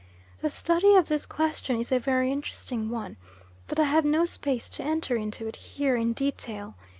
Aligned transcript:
The 0.41 0.49
study 0.49 0.95
of 0.95 1.09
this 1.09 1.27
question 1.27 1.79
is 1.79 1.91
a 1.91 1.99
very 1.99 2.31
interesting 2.31 2.89
one, 2.89 3.17
but 3.67 3.79
I 3.79 3.83
have 3.83 4.03
no 4.03 4.25
space 4.25 4.67
to 4.69 4.83
enter 4.83 5.15
into 5.15 5.47
it 5.47 5.57
here 5.57 5.95
in 5.95 6.13
detail. 6.13 6.73